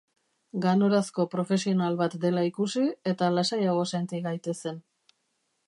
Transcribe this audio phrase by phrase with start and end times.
[0.61, 4.81] Ganorazko profesional bat dela ikusi eta lasaiago senti gaitezen.